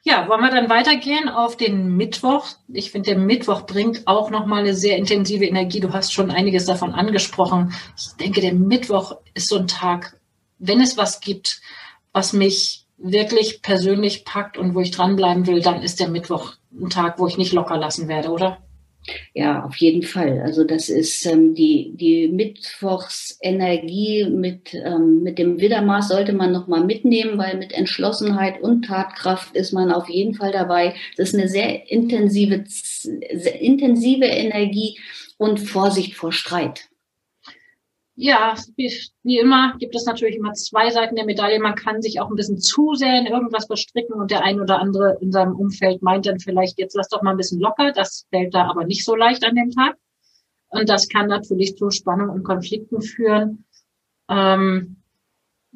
Ja, 0.08 0.28
wollen 0.28 0.40
wir 0.40 0.52
dann 0.52 0.70
weitergehen 0.70 1.28
auf 1.28 1.56
den 1.56 1.96
Mittwoch? 1.96 2.46
Ich 2.68 2.92
finde, 2.92 3.10
der 3.10 3.18
Mittwoch 3.18 3.66
bringt 3.66 4.06
auch 4.06 4.30
nochmal 4.30 4.60
eine 4.60 4.72
sehr 4.72 4.96
intensive 4.96 5.44
Energie. 5.44 5.80
Du 5.80 5.92
hast 5.92 6.12
schon 6.12 6.30
einiges 6.30 6.64
davon 6.64 6.94
angesprochen. 6.94 7.74
Ich 7.98 8.12
denke, 8.12 8.40
der 8.40 8.54
Mittwoch 8.54 9.16
ist 9.34 9.48
so 9.48 9.58
ein 9.58 9.66
Tag, 9.66 10.16
wenn 10.58 10.80
es 10.80 10.96
was 10.96 11.20
gibt, 11.20 11.60
was 12.12 12.32
mich 12.32 12.86
wirklich 12.98 13.62
persönlich 13.62 14.24
packt 14.24 14.56
und 14.56 14.74
wo 14.74 14.80
ich 14.80 14.90
dranbleiben 14.90 15.46
will, 15.46 15.60
dann 15.60 15.82
ist 15.82 16.00
der 16.00 16.08
Mittwoch 16.08 16.54
ein 16.72 16.90
Tag, 16.90 17.18
wo 17.18 17.26
ich 17.26 17.38
nicht 17.38 17.52
locker 17.52 17.76
lassen 17.76 18.08
werde, 18.08 18.30
oder? 18.30 18.58
Ja, 19.34 19.64
auf 19.64 19.76
jeden 19.76 20.02
Fall. 20.02 20.40
Also 20.40 20.64
das 20.64 20.88
ist 20.88 21.26
ähm, 21.26 21.54
die, 21.54 21.92
die 21.94 22.28
Mittwochsenergie 22.28 24.26
mit, 24.28 24.74
ähm, 24.74 25.22
mit 25.22 25.38
dem 25.38 25.60
Widdermaß 25.60 26.08
sollte 26.08 26.32
man 26.32 26.52
nochmal 26.52 26.84
mitnehmen, 26.84 27.38
weil 27.38 27.56
mit 27.56 27.72
Entschlossenheit 27.72 28.60
und 28.60 28.86
Tatkraft 28.86 29.54
ist 29.54 29.72
man 29.72 29.92
auf 29.92 30.08
jeden 30.08 30.34
Fall 30.34 30.50
dabei. 30.50 30.94
Das 31.16 31.28
ist 31.28 31.34
eine 31.34 31.48
sehr 31.48 31.90
intensive, 31.90 32.64
sehr 32.66 33.60
intensive 33.60 34.24
Energie 34.24 34.98
und 35.38 35.60
Vorsicht 35.60 36.14
vor 36.14 36.32
Streit. 36.32 36.88
Ja, 38.18 38.54
wie, 38.76 39.38
immer 39.38 39.76
gibt 39.78 39.94
es 39.94 40.06
natürlich 40.06 40.36
immer 40.36 40.54
zwei 40.54 40.88
Seiten 40.88 41.16
der 41.16 41.26
Medaille. 41.26 41.60
Man 41.60 41.74
kann 41.74 42.00
sich 42.00 42.18
auch 42.18 42.30
ein 42.30 42.34
bisschen 42.34 42.58
zu 42.58 42.94
sehr 42.94 43.18
in 43.18 43.26
irgendwas 43.26 43.66
verstricken 43.66 44.14
und 44.14 44.30
der 44.30 44.42
ein 44.42 44.58
oder 44.58 44.80
andere 44.80 45.18
in 45.20 45.32
seinem 45.32 45.54
Umfeld 45.54 46.00
meint 46.00 46.24
dann 46.24 46.40
vielleicht, 46.40 46.78
jetzt 46.78 46.96
lass 46.96 47.10
doch 47.10 47.20
mal 47.20 47.32
ein 47.32 47.36
bisschen 47.36 47.60
locker. 47.60 47.92
Das 47.92 48.26
fällt 48.30 48.54
da 48.54 48.68
aber 48.68 48.86
nicht 48.86 49.04
so 49.04 49.14
leicht 49.14 49.44
an 49.44 49.54
dem 49.54 49.70
Tag. 49.70 49.96
Und 50.68 50.88
das 50.88 51.08
kann 51.08 51.26
natürlich 51.26 51.76
zu 51.76 51.90
Spannung 51.90 52.30
und 52.30 52.42
Konflikten 52.42 53.02
führen. 53.02 53.66
Ähm, 54.30 55.02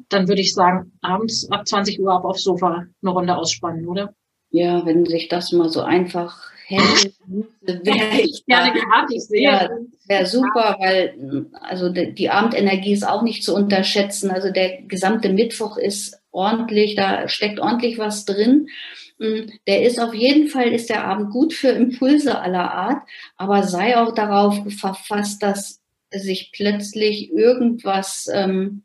dann 0.09 0.27
würde 0.27 0.41
ich 0.41 0.55
sagen, 0.55 0.93
abends 1.01 1.47
ab 1.51 1.67
20 1.67 1.99
Uhr 1.99 2.11
ab 2.11 2.25
aufs 2.25 2.43
Sofa 2.43 2.87
eine 3.03 3.11
Runde 3.11 3.37
ausspannen, 3.37 3.87
oder? 3.87 4.15
Ja, 4.49 4.83
wenn 4.83 5.05
sich 5.05 5.27
das 5.27 5.51
mal 5.51 5.69
so 5.69 5.81
einfach 5.81 6.50
hätte, 6.71 8.21
ich 8.21 8.45
gerne 8.45 8.73
gehabt. 8.73 9.11
Ich 9.13 9.23
sehe. 9.23 9.41
Ja, 9.41 9.69
wäre 10.07 10.25
super, 10.25 10.77
weil 10.79 11.45
also 11.53 11.89
die 11.89 12.29
Abendenergie 12.29 12.93
ist 12.93 13.07
auch 13.07 13.21
nicht 13.21 13.43
zu 13.43 13.55
unterschätzen. 13.55 14.31
Also 14.31 14.51
der 14.51 14.81
gesamte 14.83 15.29
Mittwoch 15.29 15.77
ist 15.77 16.19
ordentlich, 16.31 16.95
da 16.95 17.27
steckt 17.27 17.59
ordentlich 17.59 17.97
was 17.97 18.25
drin. 18.25 18.67
Mm, 19.19 19.51
der 19.67 19.83
ist 19.83 19.99
auf 19.99 20.13
jeden 20.13 20.47
Fall, 20.47 20.69
ist 20.73 20.89
der 20.89 21.05
Abend 21.05 21.31
gut 21.31 21.53
für 21.53 21.69
Impulse 21.69 22.39
aller 22.39 22.73
Art, 22.73 23.03
aber 23.37 23.63
sei 23.63 23.97
auch 23.97 24.13
darauf 24.13 24.57
verfasst, 24.79 25.43
dass 25.43 25.79
sich 26.11 26.51
plötzlich 26.51 27.31
irgendwas 27.31 28.27
ähm, 28.33 28.83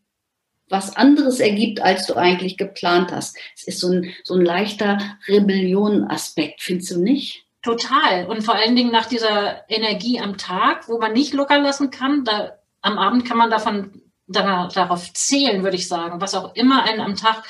was 0.68 0.96
anderes 0.96 1.40
ergibt, 1.40 1.80
als 1.80 2.06
du 2.06 2.14
eigentlich 2.14 2.56
geplant 2.56 3.12
hast. 3.12 3.36
Es 3.54 3.64
ist 3.64 3.80
so 3.80 3.90
ein, 3.90 4.12
so 4.24 4.34
ein 4.34 4.44
leichter 4.44 4.98
Rebellion-Aspekt, 5.28 6.60
findest 6.60 6.90
du 6.90 7.00
nicht? 7.00 7.45
Total. 7.66 8.26
Und 8.26 8.42
vor 8.42 8.54
allen 8.54 8.76
Dingen 8.76 8.92
nach 8.92 9.06
dieser 9.06 9.68
Energie 9.68 10.20
am 10.20 10.38
Tag, 10.38 10.88
wo 10.88 10.98
man 10.98 11.12
nicht 11.12 11.34
locker 11.34 11.58
lassen 11.58 11.90
kann, 11.90 12.24
da, 12.24 12.52
am 12.80 12.96
Abend 12.96 13.24
kann 13.24 13.36
man 13.36 13.50
davon, 13.50 14.02
da, 14.28 14.68
darauf 14.72 15.12
zählen, 15.14 15.64
würde 15.64 15.76
ich 15.76 15.88
sagen, 15.88 16.20
was 16.20 16.36
auch 16.36 16.54
immer 16.54 16.84
einen 16.84 17.00
am 17.00 17.16
Tag 17.16 17.42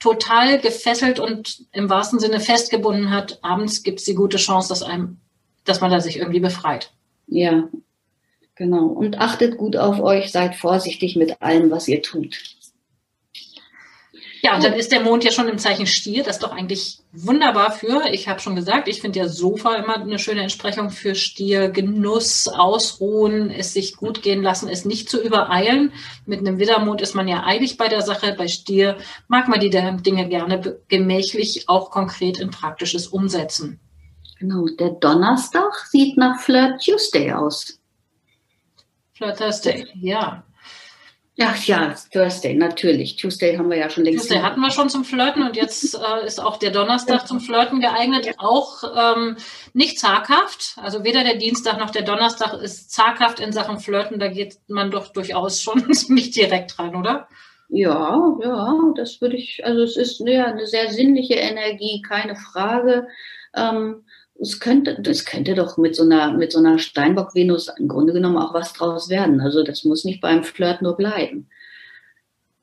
total 0.00 0.58
gefesselt 0.58 1.20
und 1.20 1.66
im 1.70 1.88
wahrsten 1.88 2.18
Sinne 2.18 2.40
festgebunden 2.40 3.12
hat. 3.12 3.38
Abends 3.42 3.84
gibt 3.84 4.00
es 4.00 4.06
die 4.06 4.16
gute 4.16 4.38
Chance, 4.38 4.70
dass 4.70 4.82
einem, 4.82 5.18
dass 5.64 5.80
man 5.80 5.92
da 5.92 6.00
sich 6.00 6.16
irgendwie 6.16 6.40
befreit. 6.40 6.92
Ja, 7.28 7.68
genau. 8.56 8.86
Und 8.86 9.20
achtet 9.20 9.56
gut 9.56 9.76
auf 9.76 10.00
euch, 10.00 10.32
seid 10.32 10.56
vorsichtig 10.56 11.14
mit 11.14 11.40
allem, 11.40 11.70
was 11.70 11.86
ihr 11.86 12.02
tut. 12.02 12.40
Ja, 14.42 14.54
und 14.54 14.64
dann 14.64 14.72
ist 14.72 14.90
der 14.90 15.00
Mond 15.00 15.22
ja 15.22 15.32
schon 15.32 15.48
im 15.48 15.58
Zeichen 15.58 15.86
Stier. 15.86 16.22
Das 16.22 16.36
ist 16.36 16.42
doch 16.42 16.52
eigentlich 16.52 16.98
wunderbar 17.12 17.72
für, 17.72 18.04
ich 18.10 18.28
habe 18.28 18.40
schon 18.40 18.56
gesagt, 18.56 18.88
ich 18.88 19.00
finde 19.00 19.18
ja 19.18 19.28
Sofa 19.28 19.74
immer 19.74 19.96
eine 19.96 20.18
schöne 20.18 20.42
Entsprechung 20.42 20.90
für 20.90 21.14
Stier. 21.14 21.68
Genuss, 21.68 22.48
ausruhen, 22.48 23.50
es 23.50 23.74
sich 23.74 23.96
gut 23.96 24.22
gehen 24.22 24.42
lassen, 24.42 24.68
es 24.68 24.84
nicht 24.84 25.10
zu 25.10 25.22
übereilen. 25.22 25.92
Mit 26.24 26.40
einem 26.40 26.58
Widdermond 26.58 27.02
ist 27.02 27.14
man 27.14 27.28
ja 27.28 27.44
eilig 27.44 27.76
bei 27.76 27.88
der 27.88 28.00
Sache. 28.00 28.34
Bei 28.36 28.48
Stier 28.48 28.96
mag 29.28 29.48
man 29.48 29.60
die 29.60 29.70
Dinge 29.70 30.28
gerne 30.28 30.78
gemächlich 30.88 31.68
auch 31.68 31.90
konkret 31.90 32.40
in 32.40 32.50
praktisches 32.50 33.08
umsetzen. 33.08 33.78
Genau, 34.38 34.64
der 34.78 34.90
Donnerstag 34.90 35.86
sieht 35.90 36.16
nach 36.16 36.40
Flirt 36.40 36.82
Tuesday 36.82 37.32
aus. 37.32 37.78
Flirt 39.12 39.36
Thursday, 39.36 39.86
ja. 40.00 40.44
Ach 41.42 41.64
ja, 41.64 41.94
Thursday, 42.12 42.54
natürlich. 42.54 43.16
Tuesday 43.16 43.56
haben 43.56 43.70
wir 43.70 43.78
ja 43.78 43.88
schon 43.88 44.04
längst. 44.04 44.20
Tuesday 44.20 44.42
hatten 44.42 44.60
wir 44.60 44.70
schon 44.70 44.90
zum 44.90 45.04
Flirten 45.04 45.42
und 45.42 45.56
jetzt 45.56 45.94
äh, 46.22 46.26
ist 46.26 46.40
auch 46.40 46.58
der 46.58 46.70
Donnerstag 46.70 47.26
zum 47.26 47.40
Flirten 47.40 47.80
geeignet. 47.80 48.26
Ja. 48.26 48.32
Auch 48.38 48.82
ähm, 48.96 49.36
nicht 49.72 49.98
zaghaft. 49.98 50.76
Also 50.76 51.02
weder 51.02 51.24
der 51.24 51.36
Dienstag 51.36 51.78
noch 51.78 51.90
der 51.90 52.02
Donnerstag 52.02 52.54
ist 52.60 52.92
zaghaft 52.92 53.40
in 53.40 53.52
Sachen 53.52 53.80
Flirten. 53.80 54.20
Da 54.20 54.28
geht 54.28 54.58
man 54.68 54.90
doch 54.90 55.08
durchaus 55.08 55.62
schon 55.62 55.92
ziemlich 55.94 56.30
direkt 56.30 56.76
dran, 56.76 56.94
oder? 56.94 57.26
Ja, 57.70 58.36
ja, 58.42 58.74
das 58.96 59.20
würde 59.20 59.36
ich, 59.36 59.64
also 59.64 59.82
es 59.82 59.96
ist 59.96 60.20
ja 60.26 60.46
eine 60.46 60.66
sehr 60.66 60.90
sinnliche 60.90 61.34
Energie, 61.34 62.02
keine 62.02 62.34
Frage. 62.34 63.06
Ähm, 63.54 64.04
es 64.40 64.58
könnte, 64.58 65.00
das 65.00 65.24
könnte 65.24 65.54
doch 65.54 65.76
mit 65.76 65.94
so 65.94 66.02
einer, 66.02 66.32
mit 66.32 66.52
so 66.52 66.58
einer 66.58 66.78
Steinbock-Venus 66.78 67.68
im 67.78 67.88
Grunde 67.88 68.12
genommen 68.12 68.38
auch 68.38 68.54
was 68.54 68.72
draus 68.72 69.10
werden. 69.10 69.40
Also 69.40 69.62
das 69.62 69.84
muss 69.84 70.04
nicht 70.04 70.20
beim 70.20 70.44
Flirt 70.44 70.80
nur 70.80 70.96
bleiben. 70.96 71.48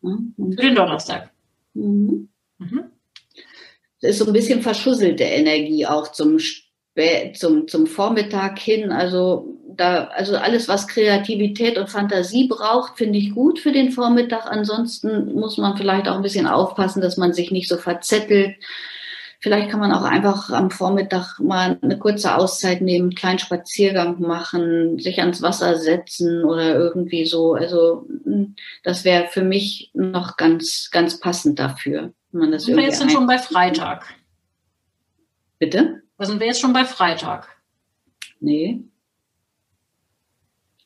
Für 0.02 0.62
den 0.62 0.76
Donnerstag. 0.76 1.30
Mhm. 1.74 2.30
Mhm. 2.58 2.84
Das 4.02 4.12
ist 4.12 4.20
so 4.20 4.28
ein 4.28 4.34
bisschen 4.34 4.62
verschusselte 4.62 5.24
Energie 5.24 5.86
auch 5.86 6.12
zum, 6.12 6.38
zum, 7.34 7.68
zum 7.68 7.88
Vormittag 7.88 8.60
hin. 8.60 8.92
Also 8.92 9.58
da, 9.68 10.06
also 10.06 10.36
alles, 10.36 10.68
was 10.68 10.88
Kreativität 10.88 11.78
und 11.78 11.90
Fantasie 11.90 12.48
braucht, 12.48 12.98
finde 12.98 13.20
ich 13.20 13.34
gut 13.34 13.60
für 13.60 13.72
den 13.72 13.92
Vormittag. 13.92 14.48
Ansonsten 14.48 15.34
muss 15.34 15.58
man 15.58 15.78
vielleicht 15.78 16.08
auch 16.08 16.16
ein 16.16 16.24
bisschen 16.24 16.48
aufpassen, 16.48 17.02
dass 17.02 17.18
man 17.18 17.34
sich 17.34 17.52
nicht 17.52 17.70
so 17.70 17.78
verzettelt 17.78 18.56
Vielleicht 19.40 19.70
kann 19.70 19.80
man 19.80 19.92
auch 19.92 20.04
einfach 20.04 20.50
am 20.50 20.72
Vormittag 20.72 21.40
mal 21.40 21.78
eine 21.82 22.00
kurze 22.00 22.36
Auszeit 22.36 22.82
nehmen, 22.82 23.10
einen 23.10 23.16
kleinen 23.16 23.40
Spaziergang 23.40 24.20
machen, 24.20 24.98
sich 24.98 25.20
ans 25.20 25.42
Wasser 25.42 25.78
setzen 25.78 26.44
oder 26.44 26.76
irgendwie 26.76 27.26
so. 27.26 27.54
Also 27.54 28.08
hm, 28.24 28.56
das 28.84 29.06
wäre 29.06 29.28
für 29.28 29.44
mich 29.44 29.92
noch 29.94 30.38
ganz, 30.38 30.90
ganz 30.92 31.20
passend 31.20 31.60
dafür. 31.60 32.14
Wenn 32.32 32.42
man 32.42 32.52
das 32.52 32.66
sind 32.66 32.76
wir 32.76 32.84
jetzt 32.84 33.12
schon 33.12 33.28
bei 33.28 33.38
Freitag. 33.38 34.06
Bitte? 35.60 36.02
Da 36.18 36.26
sind 36.26 36.40
wir 36.40 36.48
jetzt 36.48 36.62
schon 36.62 36.74
bei 36.74 36.86
Freitag. 36.86 37.48
Nee 38.40 38.84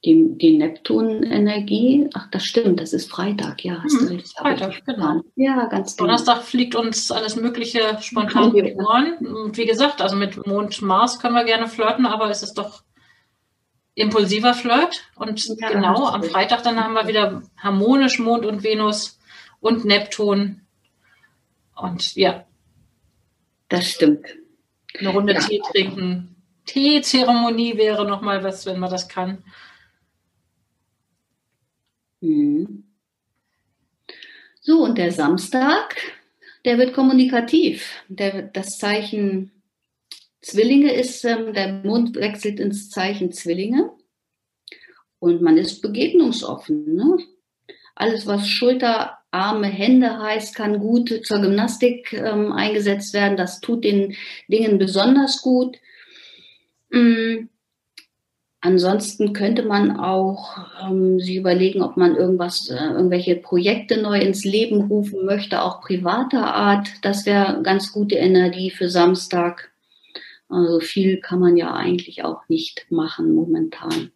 die, 0.04 0.38
die 0.38 0.58
Neptun-Energie, 0.58 2.10
ach, 2.14 2.28
das 2.32 2.44
stimmt, 2.44 2.80
das 2.80 2.92
ist 2.92 3.12
Freitag, 3.12 3.64
ja. 3.64 3.84
Hast 3.84 4.00
hm, 4.00 4.08
du 4.08 4.14
recht, 4.16 4.38
Freitag, 4.38 4.84
genau. 4.86 5.22
Ja, 5.36 5.66
ganz 5.66 5.96
genau. 5.96 6.08
Donnerstag 6.08 6.42
fliegt 6.42 6.76
uns 6.76 7.12
alles 7.12 7.36
Mögliche 7.36 7.98
spontan 8.02 8.46
um 8.46 8.54
die 8.54 8.74
Ohren. 8.74 9.54
Wie 9.54 9.66
gesagt, 9.66 10.02
also 10.02 10.16
mit 10.16 10.46
Mond, 10.48 10.82
Mars 10.82 11.20
können 11.20 11.36
wir 11.36 11.44
gerne 11.44 11.68
flirten, 11.68 12.08
aber 12.08 12.30
es 12.32 12.42
ist 12.42 12.56
doch 12.56 12.84
impulsiver 13.94 14.56
Flirt. 14.56 15.04
Und 15.16 15.46
ja, 15.60 15.70
genau, 15.70 16.08
am 16.08 16.24
Freitag 16.24 16.64
dann 16.64 16.84
haben 16.84 16.94
wir 16.94 17.08
wieder 17.08 17.44
harmonisch 17.58 18.18
Mond 18.18 18.46
und 18.46 18.64
Venus 18.64 19.20
und 19.60 19.86
Neptun. 19.86 20.62
Und 21.76 22.16
ja. 22.16 22.46
Das 23.70 23.90
stimmt. 23.90 24.26
Eine 25.00 25.10
Runde 25.10 25.34
ja. 25.34 25.40
Tee 25.40 25.62
trinken. 25.72 26.36
Teezeremonie 26.66 27.78
wäre 27.78 28.06
nochmal 28.06 28.44
was, 28.44 28.66
wenn 28.66 28.80
man 28.80 28.90
das 28.90 29.08
kann. 29.08 29.44
Mhm. 32.22 32.86
So, 34.62 34.84
und 34.84 34.98
der 34.98 35.12
Samstag, 35.12 35.98
der 36.66 36.78
wird 36.78 36.94
kommunikativ. 36.94 38.04
Der, 38.08 38.44
das 38.44 38.78
Zeichen 38.78 39.52
Zwillinge 40.42 40.94
ist, 40.94 41.24
ähm, 41.26 41.54
der 41.54 41.74
Mond 41.84 42.16
wechselt 42.16 42.60
ins 42.60 42.90
Zeichen 42.90 43.32
Zwillinge 43.32 43.92
und 45.20 45.42
man 45.42 45.58
ist 45.58 45.82
begegnungsoffen. 45.82 46.96
Ne? 46.96 47.18
Alles, 47.96 48.26
was 48.26 48.48
Schulter, 48.48 49.20
Arme, 49.30 49.68
Hände 49.68 50.20
heißt, 50.20 50.56
kann 50.56 50.80
gut 50.80 51.26
zur 51.26 51.40
Gymnastik 51.40 52.14
ähm, 52.14 52.52
eingesetzt 52.52 53.14
werden. 53.14 53.38
Das 53.38 53.62
tut 53.62 53.84
den 53.84 54.16
Dingen 54.48 54.78
besonders 54.78 55.42
gut. 55.42 55.78
Mhm. 56.90 57.50
Ansonsten 58.64 59.34
könnte 59.34 59.64
man 59.64 59.98
auch 59.98 60.56
ähm, 60.84 61.20
sich 61.20 61.36
überlegen, 61.36 61.82
ob 61.82 61.98
man 61.98 62.16
irgendwas, 62.16 62.70
äh, 62.70 62.76
irgendwelche 62.76 63.36
Projekte 63.36 64.00
neu 64.00 64.20
ins 64.20 64.46
Leben 64.46 64.82
rufen 64.82 65.26
möchte, 65.26 65.64
auch 65.64 65.82
privater 65.82 66.54
Art. 66.54 66.88
Das 67.02 67.26
wäre 67.26 67.62
ganz 67.64 67.92
gute 67.92 68.16
Energie 68.16 68.70
für 68.70 68.88
Samstag. 68.88 69.72
Also 70.48 70.80
viel 70.80 71.20
kann 71.22 71.40
man 71.40 71.58
ja 71.58 71.74
eigentlich 71.74 72.24
auch 72.24 72.42
nicht 72.50 72.86
machen 72.92 73.34
momentan. 73.34 74.12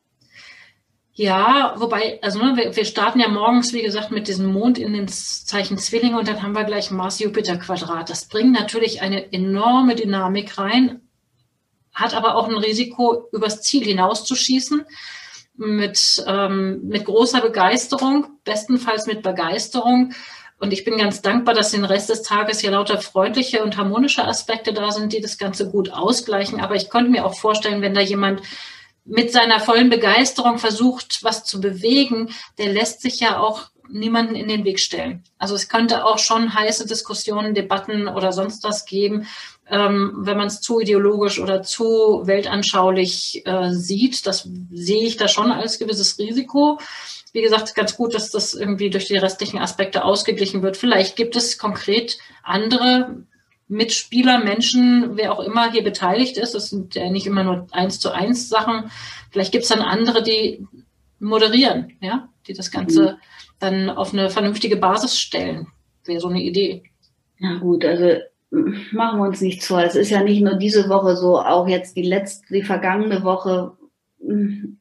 Ja, 1.18 1.76
wobei, 1.78 2.20
also 2.22 2.40
ne, 2.40 2.72
wir, 2.72 2.86
starten 2.86 3.22
ja 3.22 3.30
morgens, 3.30 3.74
wie 3.74 3.82
gesagt, 3.82 4.12
mit 4.12 4.28
diesem 4.28 4.48
Mond 4.48 4.78
in 4.78 4.94
den 4.94 5.08
Zeichen 5.08 5.78
Zwillinge 5.78 6.20
und 6.20 6.28
dann 6.28 6.44
haben 6.44 6.54
wir 6.54 6.66
gleich 6.66 6.92
Mars-Jupiter-Quadrat. 6.92 8.10
Das 8.10 8.28
bringt 8.28 8.52
natürlich 8.52 9.02
eine 9.02 9.32
enorme 9.32 9.96
Dynamik 9.96 10.58
rein, 10.58 11.00
hat 11.96 12.14
aber 12.14 12.36
auch 12.36 12.48
ein 12.48 12.58
Risiko, 12.58 13.28
übers 13.32 13.62
Ziel 13.62 13.86
hinauszuschießen 13.86 14.86
mit, 15.56 16.24
ähm, 16.28 16.82
mit 16.88 17.06
großer 17.06 17.42
Begeisterung, 17.42 18.28
bestenfalls 18.44 19.08
mit 19.08 19.24
Begeisterung. 19.24 20.14
Und 20.60 20.74
ich 20.74 20.84
bin 20.84 20.98
ganz 20.98 21.22
dankbar, 21.22 21.54
dass 21.54 21.72
den 21.72 21.86
Rest 21.86 22.10
des 22.10 22.22
Tages 22.22 22.60
hier 22.60 22.72
lauter 22.72 23.00
freundliche 23.00 23.64
und 23.64 23.78
harmonische 23.78 24.26
Aspekte 24.26 24.74
da 24.74 24.92
sind, 24.92 25.14
die 25.14 25.22
das 25.22 25.38
Ganze 25.38 25.70
gut 25.70 25.92
ausgleichen. 25.92 26.60
Aber 26.60 26.76
ich 26.76 26.90
konnte 26.90 27.12
mir 27.12 27.26
auch 27.26 27.36
vorstellen, 27.36 27.82
wenn 27.82 27.94
da 27.94 28.02
jemand 28.02 28.42
mit 29.06 29.32
seiner 29.32 29.60
vollen 29.60 29.90
Begeisterung 29.90 30.58
versucht, 30.58 31.24
was 31.24 31.44
zu 31.44 31.62
bewegen, 31.62 32.30
der 32.58 32.74
lässt 32.74 33.02
sich 33.02 33.20
ja 33.20 33.40
auch 33.40 33.70
niemanden 33.90 34.36
in 34.36 34.48
den 34.48 34.66
Weg 34.66 34.80
stellen. 34.80 35.24
Also 35.38 35.56
es 35.56 35.70
könnte 35.70 36.06
auch 36.06 36.18
schon 36.18 36.54
heiße 36.54 36.88
Diskussionen, 36.88 37.54
Debatten 37.54 38.08
oder 38.08 38.32
sonst 38.34 38.64
was 38.64 38.86
geben, 38.86 39.28
ähm, 39.70 40.14
wenn 40.18 40.38
man 40.38 40.48
es 40.48 40.62
zu 40.62 40.80
ideologisch 40.80 41.40
oder 41.40 41.64
zu 41.64 42.22
weltanschaulich 42.26 43.42
äh, 43.46 43.72
sieht. 43.72 44.26
Das 44.28 44.48
sehe 44.72 45.04
ich 45.04 45.18
da 45.18 45.28
schon 45.28 45.52
als 45.52 45.80
gewisses 45.80 46.20
Risiko. 46.20 46.80
Wie 47.34 47.42
gesagt, 47.42 47.76
ganz 47.76 47.98
gut, 47.98 48.14
dass 48.14 48.32
das 48.32 48.54
irgendwie 48.54 48.90
durch 48.90 49.08
die 49.08 49.18
restlichen 49.18 49.58
Aspekte 49.58 50.04
ausgeglichen 50.04 50.62
wird. 50.62 50.78
Vielleicht 50.78 51.16
gibt 51.16 51.36
es 51.36 51.58
konkret 51.58 52.18
andere 52.44 53.24
Mitspieler, 53.68 54.44
Menschen, 54.44 55.18
wer 55.18 55.34
auch 55.34 55.40
immer 55.40 55.72
hier 55.72 55.84
beteiligt 55.84 56.38
ist. 56.38 56.54
Das 56.54 56.70
sind 56.70 56.94
ja 56.96 57.10
nicht 57.10 57.26
immer 57.26 57.44
nur 57.44 57.68
eins 57.72 58.00
zu 58.00 58.12
eins 58.12 58.48
Sachen. 58.48 58.92
Vielleicht 59.32 59.52
gibt 59.52 59.64
es 59.64 59.70
dann 59.70 59.82
andere, 59.82 60.22
die 60.22 60.68
moderieren, 61.20 61.94
ja, 62.00 62.30
die 62.48 62.54
das 62.54 62.70
Ganze 62.70 63.14
mhm. 63.14 63.18
dann 63.60 63.90
auf 63.90 64.14
eine 64.14 64.30
vernünftige 64.30 64.78
Basis 64.78 65.20
stellen. 65.20 65.68
Wäre 66.06 66.20
so 66.20 66.28
eine 66.28 66.42
Idee. 66.42 66.84
Na 67.40 67.58
gut, 67.58 67.84
also 67.84 68.20
machen 68.52 69.20
wir 69.20 69.28
uns 69.28 69.42
nichts 69.42 69.68
vor. 69.68 69.84
Es 69.84 69.96
ist 69.96 70.10
ja 70.10 70.24
nicht 70.24 70.42
nur 70.42 70.56
diese 70.56 70.90
Woche 70.90 71.16
so, 71.16 71.40
auch 71.40 71.68
jetzt 71.68 71.98
die 71.98 72.04
letzte, 72.04 72.54
die 72.54 72.64
vergangene 72.64 73.24
Woche. 73.24 73.78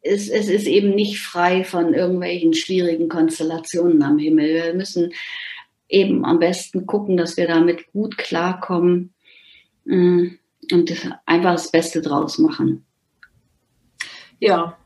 Es, 0.03 0.29
es 0.29 0.49
ist 0.49 0.67
eben 0.67 0.95
nicht 0.95 1.21
frei 1.21 1.65
von 1.65 1.93
irgendwelchen 1.93 2.55
schwierigen 2.55 3.09
Konstellationen 3.09 4.03
am 4.03 4.19
Himmel. 4.19 4.55
Wir 4.55 4.75
müssen 4.75 5.13
eben 5.89 6.25
am 6.25 6.39
besten 6.39 6.87
gucken, 6.87 7.17
dass 7.17 7.37
wir 7.37 7.47
damit 7.47 7.93
gut 7.93 8.17
klarkommen 8.17 9.15
mm, 9.85 10.27
und 10.73 10.93
einfach 11.27 11.53
das 11.53 11.71
Beste 11.71 12.01
draus 12.01 12.39
machen. 12.39 12.87
Ja, 14.41 14.79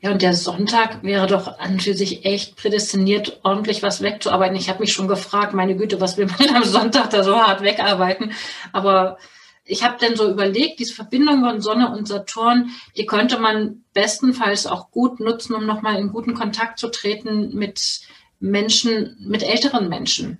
ja, 0.00 0.10
und 0.10 0.22
der 0.22 0.34
Sonntag 0.34 1.02
wäre 1.02 1.26
doch 1.26 1.58
an 1.58 1.80
für 1.80 1.94
sich 1.94 2.24
echt 2.24 2.56
prädestiniert, 2.56 3.40
ordentlich 3.42 3.82
was 3.82 4.02
wegzuarbeiten. 4.02 4.56
Ich 4.56 4.68
habe 4.68 4.80
mich 4.80 4.92
schon 4.92 5.08
gefragt, 5.08 5.54
meine 5.54 5.76
Güte, 5.76 6.00
was 6.00 6.16
will 6.16 6.26
man 6.26 6.56
am 6.56 6.64
Sonntag 6.64 7.10
da 7.10 7.22
so 7.22 7.36
hart 7.36 7.62
wegarbeiten? 7.62 8.32
Aber 8.72 9.18
ich 9.64 9.82
habe 9.82 9.96
dann 10.00 10.16
so 10.16 10.30
überlegt, 10.30 10.78
diese 10.78 10.94
Verbindung 10.94 11.40
von 11.40 11.60
Sonne 11.60 11.90
und 11.90 12.06
Saturn, 12.06 12.70
die 12.96 13.06
könnte 13.06 13.38
man 13.38 13.84
bestenfalls 13.92 14.66
auch 14.66 14.90
gut 14.90 15.18
nutzen, 15.18 15.54
um 15.54 15.66
nochmal 15.66 15.98
in 15.98 16.12
guten 16.12 16.34
Kontakt 16.34 16.78
zu 16.78 16.88
treten 16.88 17.54
mit 17.54 18.00
Menschen, 18.38 19.16
mit 19.20 19.42
älteren 19.42 19.88
Menschen. 19.88 20.38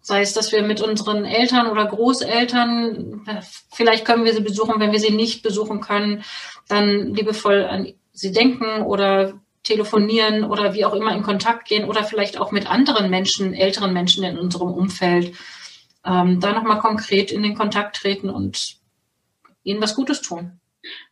Sei 0.00 0.20
es, 0.20 0.34
dass 0.34 0.52
wir 0.52 0.62
mit 0.62 0.80
unseren 0.80 1.24
Eltern 1.24 1.66
oder 1.66 1.86
Großeltern, 1.86 3.26
vielleicht 3.72 4.04
können 4.04 4.24
wir 4.24 4.34
sie 4.34 4.42
besuchen, 4.42 4.78
wenn 4.78 4.92
wir 4.92 5.00
sie 5.00 5.12
nicht 5.12 5.42
besuchen 5.42 5.80
können, 5.80 6.24
dann 6.68 7.14
liebevoll 7.14 7.64
an 7.64 7.92
sie 8.14 8.32
denken 8.32 8.82
oder 8.82 9.34
telefonieren 9.64 10.44
oder 10.44 10.72
wie 10.72 10.84
auch 10.84 10.94
immer 10.94 11.14
in 11.14 11.22
Kontakt 11.22 11.68
gehen 11.68 11.88
oder 11.88 12.04
vielleicht 12.04 12.38
auch 12.38 12.52
mit 12.52 12.70
anderen 12.70 13.10
Menschen, 13.10 13.54
älteren 13.54 13.92
Menschen 13.92 14.24
in 14.24 14.38
unserem 14.38 14.72
Umfeld, 14.72 15.34
ähm, 16.04 16.40
da 16.40 16.52
nochmal 16.52 16.78
konkret 16.78 17.32
in 17.32 17.42
den 17.42 17.54
Kontakt 17.54 17.96
treten 17.96 18.30
und 18.30 18.76
ihnen 19.64 19.82
was 19.82 19.94
Gutes 19.94 20.20
tun. 20.20 20.60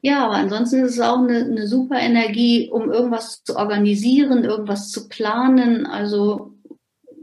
Ja, 0.02 0.26
aber 0.26 0.34
ansonsten 0.34 0.84
ist 0.84 0.92
es 0.92 1.00
auch 1.00 1.18
eine, 1.18 1.38
eine 1.38 1.66
super 1.66 1.98
Energie, 1.98 2.68
um 2.70 2.90
irgendwas 2.90 3.42
zu 3.42 3.56
organisieren, 3.56 4.44
irgendwas 4.44 4.90
zu 4.90 5.08
planen. 5.08 5.86
Also 5.86 6.52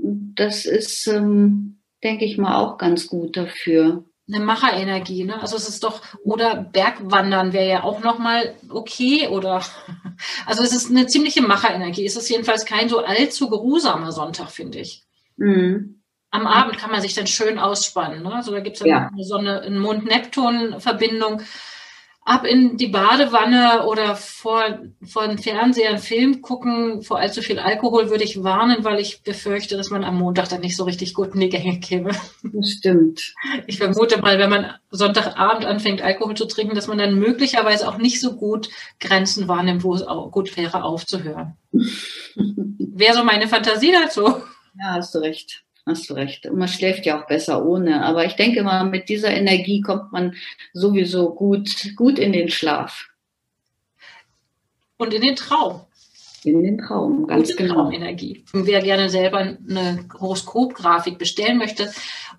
das 0.02 0.66
ist, 0.66 1.06
ähm, 1.08 1.80
denke 2.04 2.26
ich 2.26 2.40
mal, 2.40 2.56
auch 2.56 2.80
ganz 2.80 3.08
gut 3.08 3.38
dafür 3.38 4.09
eine 4.32 4.44
Macherenergie, 4.44 5.24
ne? 5.24 5.42
Also 5.42 5.58
es 5.58 5.68
ist 5.68 5.84
doch 5.84 6.02
oder 6.24 6.56
Bergwandern 6.56 7.54
wäre 7.54 7.70
ja 7.70 7.84
auch 7.84 8.02
noch 8.02 8.20
mal 8.20 8.56
okay 8.70 9.28
oder 9.28 9.64
also 10.46 10.64
es 10.64 10.74
ist 10.74 10.90
eine 10.90 11.08
ziemliche 11.08 11.42
Macherenergie. 11.42 12.06
Es 12.06 12.16
ist 12.16 12.30
jedenfalls 12.30 12.66
kein 12.66 12.90
so 12.90 13.00
allzu 13.00 13.50
geruhsamer 13.50 14.12
Sonntag, 14.12 14.52
finde 14.52 14.80
ich. 14.80 15.04
Mhm. 15.38 16.02
Am 16.32 16.46
Abend 16.46 16.78
kann 16.78 16.92
man 16.92 17.02
sich 17.02 17.16
dann 17.16 17.26
schön 17.26 17.58
ausspannen. 17.58 18.22
Ne? 18.22 18.34
Also 18.34 18.52
da 18.52 18.60
gibt 18.60 18.78
es 18.78 18.86
ja. 18.86 19.10
so 19.20 19.38
eine, 19.38 19.62
eine 19.62 19.80
Mond-Neptun-Verbindung 19.80 21.42
ab 22.30 22.46
in 22.46 22.78
die 22.78 22.88
Badewanne 22.88 23.86
oder 23.88 24.16
vor, 24.16 24.80
vor 25.04 25.28
den 25.28 25.40
Fernseher 25.40 25.90
einen 25.90 25.98
Film 25.98 26.42
gucken. 26.42 27.02
Vor 27.02 27.18
allzu 27.18 27.42
viel 27.42 27.58
Alkohol 27.58 28.12
würde 28.12 28.24
ich 28.24 28.44
warnen, 28.44 28.84
weil 28.84 29.00
ich 29.00 29.24
befürchte, 29.24 29.76
dass 29.78 29.90
man 29.90 30.04
am 30.04 30.20
Montag 30.20 30.48
dann 30.50 30.62
nicht 30.62 30.78
so 30.78 30.84
richtig 30.84 31.16
gut 31.16 31.34
in 31.34 31.40
die 31.40 31.50
Gänge 31.50 31.80
käme. 31.80 32.12
Das 32.44 32.70
stimmt. 32.70 33.34
Ich 33.66 33.80
vermute 33.80 34.22
mal, 34.22 34.38
wenn 34.38 34.50
man 34.50 34.74
Sonntagabend 34.92 35.66
anfängt, 35.66 36.02
Alkohol 36.02 36.36
zu 36.36 36.46
trinken, 36.46 36.76
dass 36.76 36.88
man 36.88 37.00
dann 37.00 37.18
möglicherweise 37.18 37.88
auch 37.88 37.98
nicht 37.98 38.22
so 38.22 38.36
gut 38.36 38.70
Grenzen 39.00 39.48
wahrnimmt, 39.48 39.84
wo 39.84 39.96
es 39.96 40.04
auch 40.04 40.32
gut 40.32 40.56
wäre, 40.56 40.84
aufzuhören. 40.84 41.58
Wäre 41.74 43.16
so 43.16 43.24
meine 43.24 43.48
Fantasie 43.48 43.92
dazu. 43.92 44.36
Ja, 44.78 44.94
hast 44.94 45.16
du 45.16 45.20
recht 45.20 45.64
hast 45.86 46.10
du 46.10 46.14
recht. 46.14 46.46
Und 46.46 46.58
man 46.58 46.68
schläft 46.68 47.06
ja 47.06 47.20
auch 47.20 47.28
besser 47.28 47.66
ohne. 47.66 48.04
Aber 48.04 48.26
ich 48.26 48.36
denke 48.36 48.64
mal, 48.64 48.84
mit 48.86 49.10
dieser 49.10 49.32
Energie 49.32 49.82
kommt 49.82 50.12
man 50.12 50.36
sowieso 50.74 51.34
gut, 51.34 51.96
gut 51.96 52.20
in 52.20 52.34
den 52.34 52.50
Schlaf. 52.50 53.08
Und 54.98 55.14
in 55.14 55.22
den 55.22 55.36
Traum. 55.36 55.82
In 56.44 56.64
den 56.64 56.78
Traum, 56.78 57.28
ganz 57.28 57.52
Gute 57.52 57.64
genau. 57.64 57.76
Traumenergie. 57.84 58.46
Wer 58.54 58.82
gerne 58.82 59.10
selber 59.10 59.40
eine 59.40 60.06
Horoskopgrafik 60.20 61.18
bestellen 61.18 61.58
möchte 61.58 61.92